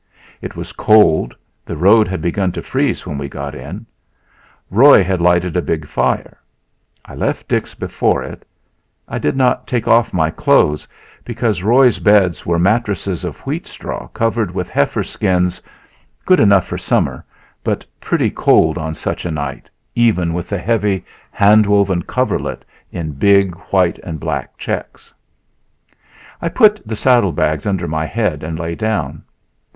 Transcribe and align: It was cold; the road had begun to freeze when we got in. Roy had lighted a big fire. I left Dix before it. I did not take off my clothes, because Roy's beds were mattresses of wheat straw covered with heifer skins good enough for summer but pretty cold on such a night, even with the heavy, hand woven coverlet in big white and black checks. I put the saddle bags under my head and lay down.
It 0.41 0.55
was 0.55 0.71
cold; 0.71 1.35
the 1.63 1.77
road 1.77 2.07
had 2.07 2.23
begun 2.23 2.51
to 2.53 2.63
freeze 2.63 3.05
when 3.05 3.19
we 3.19 3.29
got 3.29 3.53
in. 3.53 3.85
Roy 4.71 5.03
had 5.03 5.21
lighted 5.21 5.55
a 5.55 5.61
big 5.61 5.85
fire. 5.87 6.39
I 7.05 7.13
left 7.13 7.47
Dix 7.47 7.75
before 7.75 8.23
it. 8.23 8.43
I 9.07 9.19
did 9.19 9.35
not 9.35 9.67
take 9.67 9.87
off 9.87 10.11
my 10.11 10.31
clothes, 10.31 10.87
because 11.23 11.61
Roy's 11.61 11.99
beds 11.99 12.47
were 12.47 12.57
mattresses 12.57 13.23
of 13.23 13.41
wheat 13.41 13.67
straw 13.67 14.07
covered 14.07 14.49
with 14.49 14.71
heifer 14.71 15.03
skins 15.03 15.61
good 16.25 16.39
enough 16.39 16.65
for 16.65 16.79
summer 16.79 17.23
but 17.63 17.85
pretty 17.99 18.31
cold 18.31 18.79
on 18.79 18.95
such 18.95 19.23
a 19.23 19.29
night, 19.29 19.69
even 19.93 20.33
with 20.33 20.49
the 20.49 20.57
heavy, 20.57 21.05
hand 21.29 21.67
woven 21.67 22.01
coverlet 22.01 22.65
in 22.91 23.11
big 23.11 23.53
white 23.69 23.99
and 23.99 24.19
black 24.19 24.57
checks. 24.57 25.13
I 26.41 26.49
put 26.49 26.81
the 26.87 26.95
saddle 26.95 27.33
bags 27.33 27.67
under 27.67 27.87
my 27.87 28.07
head 28.07 28.41
and 28.41 28.57
lay 28.57 28.73
down. 28.73 29.21